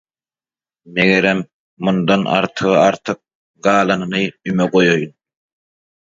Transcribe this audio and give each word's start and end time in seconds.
Megerem, 0.95 1.39
mundan 1.87 2.23
artygy 2.39 2.73
artyk, 2.87 3.21
galanyny 3.67 4.25
«üme 4.53 4.69
goýaýyn». 4.75 5.13